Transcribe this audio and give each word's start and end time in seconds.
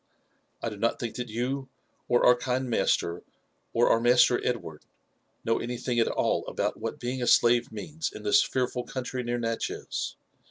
I 0.63 0.69
do 0.69 0.77
not 0.77 0.97
think 0.97 1.13
that 1.17 1.29
you, 1.29 1.69
or 2.09 2.25
our 2.25 2.35
kind 2.35 2.67
master, 2.67 3.21
or 3.71 3.87
our 3.87 3.99
Master 3.99 4.41
Edward, 4.43 4.81
know 5.45 5.59
anything 5.59 5.99
at 5.99 6.07
all 6.07 6.43
about 6.47 6.77
what 6.77 6.99
being 6.99 7.21
a 7.21 7.27
slave 7.27 7.71
means 7.71 8.11
in 8.11 8.23
this 8.23 8.41
fearful 8.41 8.83
country 8.83 9.21
near 9.21 9.37
Natchez. 9.37 10.15